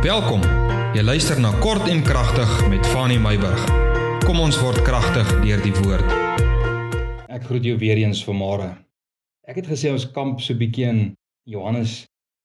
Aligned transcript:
Welkom. 0.00 0.40
Jy 0.96 1.02
luister 1.04 1.36
na 1.36 1.50
Kort 1.60 1.84
en 1.92 1.98
Kragtig 2.00 2.48
met 2.72 2.86
Fanny 2.88 3.18
Meyburg. 3.20 3.60
Kom 4.24 4.38
ons 4.40 4.56
word 4.56 4.80
kragtig 4.86 5.28
deur 5.42 5.60
die 5.60 5.74
woord. 5.76 6.14
Ek 7.28 7.44
groet 7.44 7.68
jou 7.68 7.74
weer 7.82 8.00
eens 8.00 8.22
vanmôre. 8.24 8.70
Ek 9.44 9.58
het 9.60 9.68
gesê 9.68 9.92
ons 9.92 10.06
kamp 10.14 10.40
so 10.40 10.56
bietjie 10.56 10.86
in 10.88 11.02
Johannes 11.44 11.98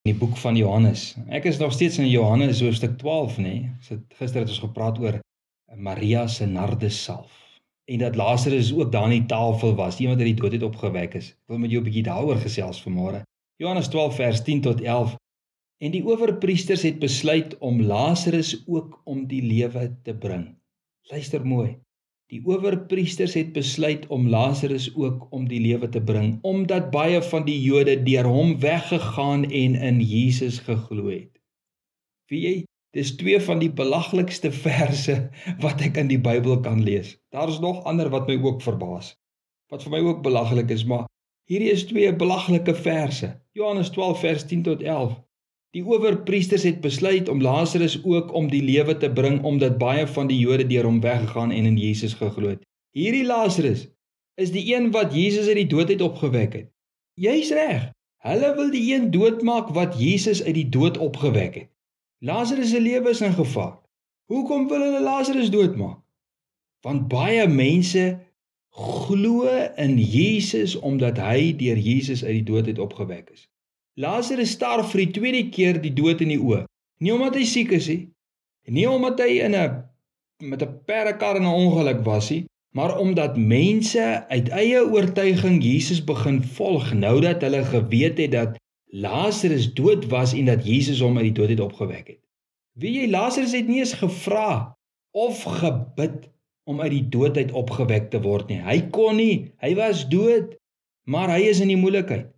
in 0.00 0.14
die 0.14 0.16
boek 0.16 0.40
van 0.40 0.56
Johannes. 0.56 1.10
Ek 1.28 1.44
is 1.50 1.60
nog 1.60 1.76
steeds 1.76 2.00
in 2.00 2.08
Johannes 2.08 2.64
hoofstuk 2.64 2.96
12, 3.04 3.36
nê? 3.44 3.54
Nee. 3.68 4.00
Gister 4.16 4.46
het 4.46 4.48
ons 4.48 4.64
gepraat 4.64 4.96
oor 5.04 5.20
Maria 5.76 6.24
se 6.32 6.48
nardussalf 6.48 7.36
en 7.84 8.00
dat 8.00 8.16
Lazarus 8.16 8.72
ook 8.72 8.88
daar 8.94 9.10
aan 9.10 9.18
die 9.18 9.28
tafel 9.28 9.76
was, 9.76 10.00
iemand 10.00 10.22
wat 10.22 10.24
uit 10.24 10.32
die 10.32 10.40
dood 10.40 10.56
het 10.56 10.64
opgewek 10.72 11.20
is. 11.20 11.34
Ek 11.36 11.52
wil 11.52 11.60
met 11.66 11.76
jou 11.76 11.84
'n 11.84 11.90
bietjie 11.90 12.08
daaroor 12.08 12.40
gesels 12.40 12.80
vanmôre. 12.80 13.26
Johannes 13.60 13.92
12 13.92 14.16
vers 14.16 14.40
10 14.40 14.64
tot 14.64 14.80
11 14.80 15.20
En 15.82 15.90
die 15.90 16.04
owerpriesters 16.06 16.84
het 16.86 17.00
besluit 17.02 17.56
om 17.58 17.80
Lazarus 17.82 18.52
ook 18.70 19.00
om 19.04 19.24
die 19.26 19.42
lewe 19.42 19.88
te 20.06 20.12
bring. 20.14 20.44
Luister 21.10 21.42
mooi. 21.46 21.72
Die 22.30 22.38
owerpriesters 22.46 23.34
het 23.34 23.50
besluit 23.52 24.06
om 24.06 24.28
Lazarus 24.30 24.86
ook 24.94 25.26
om 25.34 25.48
die 25.50 25.58
lewe 25.60 25.88
te 25.88 26.02
bring 26.02 26.36
omdat 26.46 26.92
baie 26.94 27.18
van 27.22 27.42
die 27.48 27.58
Jode 27.60 27.96
deur 28.06 28.28
hom 28.30 28.54
weggegaan 28.62 29.42
en 29.50 29.74
in 29.74 29.98
Jesus 30.00 30.60
geglo 30.68 31.10
het. 31.10 31.34
Wie 32.30 32.44
jy, 32.44 32.54
dis 32.94 33.16
twee 33.18 33.42
van 33.42 33.58
die 33.58 33.72
belaglikste 33.82 34.52
verse 34.68 35.18
wat 35.66 35.82
ek 35.82 35.98
in 35.98 36.14
die 36.14 36.20
Bybel 36.22 36.62
kan 36.62 36.86
lees. 36.86 37.16
Daar's 37.34 37.58
nog 37.58 37.82
ander 37.90 38.12
wat 38.14 38.30
my 38.30 38.38
ook 38.38 38.62
verbaas. 38.62 39.16
Wat 39.66 39.82
vir 39.82 39.96
my 39.98 40.04
ook 40.06 40.22
belaglik 40.22 40.70
is, 40.70 40.86
maar 40.86 41.10
hierdie 41.50 41.74
is 41.74 41.84
twee 41.90 42.14
belaglike 42.14 42.78
verse. 42.86 43.34
Johannes 43.58 43.90
12 43.90 44.24
vers 44.24 44.46
10 44.46 44.66
tot 44.70 44.86
11. 44.86 45.18
Die 45.72 45.84
owerpriesters 45.84 46.66
het 46.68 46.80
besluit 46.84 47.28
om 47.32 47.40
Lazarus 47.40 47.96
ook 48.04 48.32
om 48.36 48.50
die 48.52 48.62
lewe 48.62 48.96
te 48.96 49.08
bring 49.12 49.42
omdat 49.48 49.78
baie 49.80 50.04
van 50.06 50.28
die 50.28 50.36
Jode 50.38 50.66
deur 50.68 50.84
hom 50.84 51.00
weggegaan 51.00 51.50
en 51.50 51.64
in 51.64 51.78
Jesus 51.80 52.12
geglo 52.18 52.50
het. 52.52 52.66
Hierdie 52.92 53.24
Lazarus 53.24 53.86
is 54.36 54.52
die 54.52 54.66
een 54.74 54.90
wat 54.92 55.14
Jesus 55.16 55.46
uit 55.48 55.62
die 55.62 55.70
dood 55.70 55.88
uit 55.88 56.04
opgewek 56.04 56.52
het. 56.52 56.68
Jy's 57.16 57.50
reg. 57.56 57.88
Hulle 58.22 58.50
wil 58.56 58.68
die 58.70 58.84
een 58.94 59.10
doodmaak 59.10 59.72
wat 59.76 59.96
Jesus 60.00 60.42
uit 60.44 60.54
die 60.54 60.68
dood 60.68 60.98
opgewek 60.98 61.54
het. 61.54 61.70
Lazarus 62.20 62.70
se 62.70 62.80
lewe 62.80 63.10
is 63.10 63.20
in 63.20 63.32
gevaar. 63.32 63.80
Hoekom 64.30 64.68
wil 64.68 64.84
hulle 64.84 65.00
Lazarus 65.00 65.50
doodmaak? 65.50 65.98
Want 66.84 67.08
baie 67.08 67.48
mense 67.48 68.20
glo 68.72 69.48
in 69.76 69.96
Jesus 69.98 70.76
omdat 70.76 71.18
hy 71.18 71.56
deur 71.56 71.80
Jesus 71.80 72.24
uit 72.24 72.42
die 72.42 72.48
dood 72.52 72.68
uit 72.68 72.78
opgewek 72.78 73.32
is. 73.32 73.48
Lazarus 74.00 74.54
sterf 74.56 74.92
vir 74.92 75.04
die 75.04 75.12
tweede 75.12 75.42
keer 75.52 75.80
die 75.82 75.92
dood 75.92 76.22
in 76.24 76.30
die 76.32 76.40
oë. 76.40 76.64
Nie 77.04 77.12
omdat 77.12 77.36
hy 77.36 77.44
siek 77.44 77.72
is 77.76 77.88
nie, 77.90 78.08
nie 78.72 78.86
omdat 78.88 79.20
hy 79.20 79.42
in 79.44 79.54
'n 79.54 79.82
met 80.40 80.62
'n 80.62 80.80
perdekar 80.86 81.36
in 81.36 81.44
'n 81.44 81.58
ongeluk 81.64 82.00
was 82.04 82.30
nie, 82.30 82.46
maar 82.74 82.98
omdat 82.98 83.36
mense 83.36 84.24
uit 84.28 84.48
eie 84.48 84.80
oortuiging 84.80 85.62
Jesus 85.62 86.04
begin 86.04 86.42
volg 86.42 86.92
nou 86.92 87.20
dat 87.20 87.42
hulle 87.42 87.64
geweet 87.64 88.18
het 88.18 88.32
dat 88.32 88.56
Lazarus 88.92 89.74
dood 89.74 90.06
was 90.08 90.32
en 90.32 90.44
dat 90.44 90.66
Jesus 90.66 91.00
hom 91.00 91.16
uit 91.16 91.24
die 91.24 91.38
dood 91.40 91.48
het 91.48 91.60
opgewek 91.60 92.08
het. 92.08 92.20
Wie 92.72 92.92
jy 92.92 93.10
Lazarus 93.10 93.52
het 93.52 93.68
nie 93.68 93.78
eens 93.78 93.92
gevra 93.92 94.76
of 95.12 95.42
gebid 95.42 96.30
om 96.64 96.80
uit 96.80 96.90
die 96.90 97.08
dood 97.08 97.36
uit 97.36 97.52
opgewek 97.52 98.10
te 98.10 98.20
word 98.20 98.48
nie. 98.48 98.60
Hy 98.62 98.88
kon 98.90 99.16
nie, 99.16 99.52
hy 99.60 99.74
was 99.74 100.08
dood, 100.08 100.56
maar 101.04 101.28
hy 101.28 101.42
is 101.50 101.60
in 101.60 101.68
die 101.68 101.76
moeilikheid. 101.76 102.30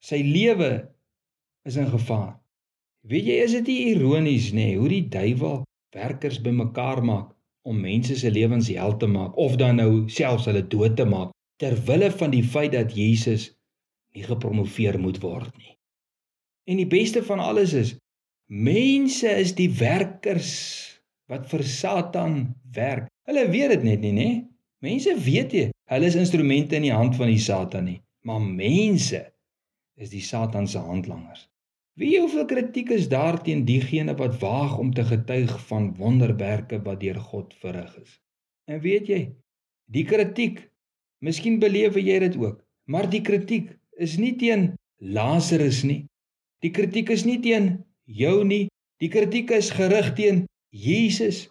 Sy 0.00 0.22
lewe 0.24 0.93
is 1.64 1.76
in 1.80 1.88
gevaar. 1.88 2.34
Weet 3.08 3.28
jy, 3.28 3.38
is 3.44 3.54
dit 3.58 3.68
nie 3.68 3.94
ironies 3.94 4.50
nê, 4.56 4.74
hoe 4.78 4.88
die 4.88 5.04
duiwel 5.12 5.62
werkers 5.94 6.40
bymekaar 6.44 7.02
maak 7.04 7.32
om 7.64 7.80
mense 7.80 8.16
se 8.20 8.30
lewens 8.30 8.68
hel 8.72 8.96
te 9.00 9.08
maak 9.08 9.36
of 9.40 9.56
dan 9.60 9.80
nou 9.80 10.04
selfs 10.12 10.48
hulle 10.50 10.64
dood 10.68 10.96
te 10.98 11.06
maak 11.08 11.32
ter 11.60 11.76
wille 11.88 12.10
van 12.12 12.32
die 12.34 12.44
feit 12.44 12.74
dat 12.74 12.92
Jesus 12.96 13.50
nie 14.14 14.24
gepromoveer 14.26 14.98
moet 15.00 15.20
word 15.22 15.52
nie. 15.56 15.72
En 16.68 16.80
die 16.80 16.88
beste 16.88 17.22
van 17.24 17.40
alles 17.40 17.72
is 17.76 17.94
mense 18.48 19.30
is 19.40 19.54
die 19.56 19.70
werkers 19.78 20.52
wat 21.32 21.48
vir 21.48 21.64
Satan 21.64 22.54
werk. 22.76 23.08
Hulle 23.28 23.46
weet 23.48 23.76
dit 23.76 23.86
net 23.88 24.04
nie, 24.04 24.12
nê? 24.12 24.30
Mense 24.84 25.14
weet 25.16 25.56
jy, 25.56 25.68
hulle 25.88 26.10
is 26.10 26.18
instrumente 26.20 26.76
in 26.76 26.88
die 26.88 26.92
hand 26.92 27.16
van 27.16 27.32
die 27.32 27.40
Satan 27.40 27.88
nie, 27.88 28.00
maar 28.28 28.42
mense 28.44 29.22
is 29.96 30.12
die 30.12 30.20
Satan 30.24 30.68
se 30.68 30.82
handlangers. 30.84 31.46
Wie 31.94 32.18
hoeveel 32.18 32.44
kritiek 32.50 32.90
is 32.90 33.06
daar 33.08 33.36
teen 33.42 33.62
diegene 33.64 34.16
wat 34.18 34.40
waag 34.40 34.78
om 34.82 34.90
te 34.94 35.04
getuig 35.06 35.52
van 35.66 35.92
wonderwerke 35.94 36.80
wat 36.82 37.00
deur 37.00 37.20
God 37.20 37.54
verrig 37.62 37.92
is? 38.00 38.16
En 38.66 38.80
weet 38.82 39.06
jy, 39.06 39.20
die 39.94 40.02
kritiek, 40.04 40.58
miskien 41.22 41.60
beleef 41.62 41.94
jy 41.94 42.18
dit 42.24 42.38
ook, 42.40 42.58
maar 42.90 43.06
die 43.10 43.22
kritiek 43.22 43.70
is 44.02 44.16
nie 44.18 44.34
teen 44.40 44.72
Lazarus 44.98 45.84
nie. 45.86 46.02
Die 46.66 46.72
kritiek 46.74 47.12
is 47.14 47.22
nie 47.28 47.38
teen 47.44 47.84
jou 48.10 48.42
nie. 48.44 48.66
Die 48.98 49.10
kritiek 49.12 49.52
is 49.54 49.70
gerig 49.70 50.14
teen 50.18 50.44
Jesus. 50.74 51.44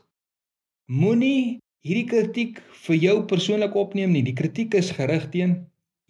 Moenie 0.91 1.59
hierdie 1.87 2.07
kritiek 2.09 2.59
vir 2.83 2.99
jou 2.99 3.17
persoonlik 3.31 3.75
opneem 3.79 4.11
nie. 4.11 4.25
Die 4.27 4.35
kritiek 4.35 4.75
is 4.75 4.91
gerig 4.91 5.29
teen 5.31 5.61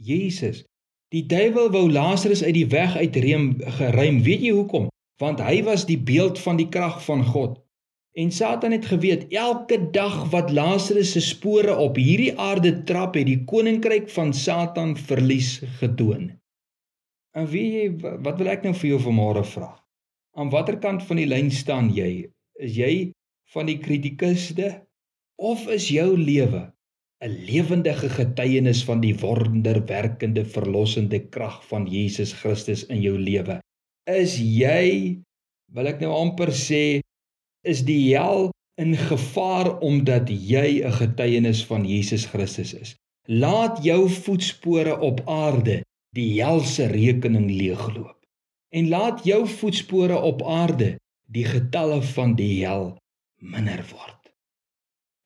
Jesus. 0.01 0.63
Die 1.13 1.27
duiwel 1.29 1.67
wou 1.69 1.91
Lazarus 1.91 2.41
uit 2.41 2.55
die 2.55 2.69
weg 2.71 2.95
uitreem 2.97 3.51
geruim. 3.77 4.23
Weet 4.25 4.47
jy 4.47 4.53
hoekom? 4.57 4.87
Want 5.21 5.43
hy 5.45 5.59
was 5.67 5.85
die 5.85 5.99
beeld 6.01 6.39
van 6.41 6.57
die 6.57 6.69
krag 6.73 7.03
van 7.05 7.21
God. 7.27 7.59
En 8.17 8.31
Satan 8.33 8.73
het 8.73 8.85
geweet 8.89 9.27
elke 9.29 9.77
dag 9.93 10.15
wat 10.33 10.49
Lazarus 10.53 11.11
se 11.13 11.21
spore 11.21 11.75
op 11.77 11.97
hierdie 12.01 12.33
aarde 12.37 12.73
trap, 12.89 13.13
het 13.17 13.29
die 13.29 13.43
koninkryk 13.45 14.09
van 14.13 14.33
Satan 14.33 14.97
verlies 14.97 15.59
gedoen. 15.79 16.31
En 17.37 17.45
weet 17.49 17.73
jy 17.77 18.17
wat 18.25 18.37
wil 18.41 18.49
ek 18.53 18.65
nou 18.65 18.73
vir 18.77 18.93
jou 18.95 19.01
vanmôre 19.05 19.45
vra? 19.53 19.71
Aan 20.37 20.49
watter 20.53 20.77
kant 20.81 21.05
van 21.05 21.21
die 21.21 21.29
lyn 21.29 21.53
staan 21.53 21.93
jy? 21.93 22.25
Is 22.57 22.77
jy 22.77 22.93
van 23.53 23.69
die 23.69 23.77
kritikuste 23.81 24.79
of 25.37 25.65
is 25.69 25.89
jou 25.93 26.13
lewe 26.17 26.71
'n 27.23 27.35
lewendige 27.47 28.09
getuienis 28.09 28.83
van 28.83 28.99
die 28.99 29.13
wonderwerkende 29.15 30.43
verlossende 30.45 31.21
krag 31.35 31.61
van 31.69 31.85
Jesus 31.87 32.33
Christus 32.35 32.83
in 32.91 32.99
jou 33.01 33.15
lewe. 33.19 33.61
Is 34.11 34.35
jy 34.39 35.15
wil 35.71 35.87
ek 35.87 36.03
nou 36.03 36.11
amper 36.11 36.51
sê 36.51 36.99
is 37.63 37.85
die 37.87 38.11
hel 38.11 38.51
in 38.75 38.91
gevaar 38.99 39.71
omdat 39.79 40.27
jy 40.27 40.83
'n 40.83 40.91
getuienis 40.99 41.63
van 41.71 41.87
Jesus 41.87 42.27
Christus 42.27 42.73
is. 42.73 42.95
Laat 43.27 43.79
jou 43.87 44.09
voetspore 44.09 44.99
op 44.99 45.23
aarde 45.23 45.79
die 46.11 46.43
hel 46.43 46.59
se 46.59 46.91
rekening 46.91 47.47
leegloop. 47.47 48.19
En 48.75 48.89
laat 48.89 49.23
jou 49.23 49.47
voetspore 49.47 50.19
op 50.19 50.43
aarde 50.43 50.99
die 51.31 51.45
getalle 51.45 52.01
van 52.01 52.35
die 52.35 52.65
hel 52.65 52.97
minder 53.39 53.79
word. 53.95 54.33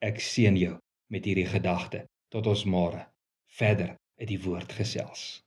Ek 0.06 0.22
seën 0.22 0.58
jou 0.58 0.78
met 1.08 1.26
hierdie 1.26 1.48
gedagte 1.48 2.08
tot 2.34 2.48
ons 2.48 2.64
môre 2.66 3.06
verder 3.60 3.96
uit 4.20 4.28
die 4.28 4.42
woord 4.44 4.74
gesels. 4.74 5.47